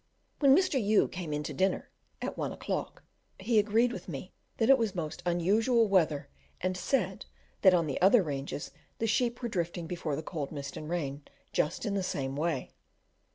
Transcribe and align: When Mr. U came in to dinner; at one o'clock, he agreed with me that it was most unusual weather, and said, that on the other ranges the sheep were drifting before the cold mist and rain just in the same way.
When 0.39 0.57
Mr. 0.57 0.83
U 0.83 1.07
came 1.07 1.31
in 1.31 1.43
to 1.43 1.53
dinner; 1.53 1.91
at 2.23 2.35
one 2.35 2.51
o'clock, 2.51 3.03
he 3.39 3.59
agreed 3.59 3.91
with 3.93 4.07
me 4.09 4.33
that 4.57 4.67
it 4.67 4.79
was 4.79 4.95
most 4.95 5.21
unusual 5.27 5.87
weather, 5.87 6.27
and 6.59 6.75
said, 6.75 7.27
that 7.61 7.75
on 7.75 7.85
the 7.85 8.01
other 8.01 8.23
ranges 8.23 8.71
the 8.97 9.05
sheep 9.05 9.43
were 9.43 9.47
drifting 9.47 9.85
before 9.85 10.15
the 10.15 10.23
cold 10.23 10.51
mist 10.51 10.75
and 10.75 10.89
rain 10.89 11.21
just 11.53 11.85
in 11.85 11.93
the 11.93 12.01
same 12.01 12.35
way. 12.35 12.71